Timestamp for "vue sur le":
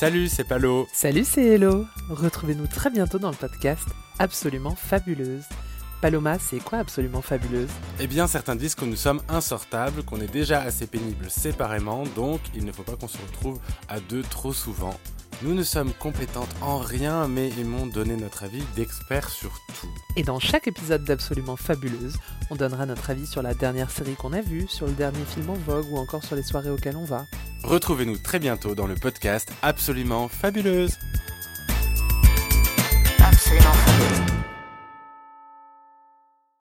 24.40-24.92